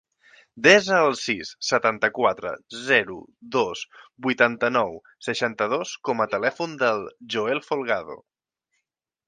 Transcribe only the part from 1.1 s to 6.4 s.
sis, setanta-quatre, zero, dos, vuitanta-nou, seixanta-dos com a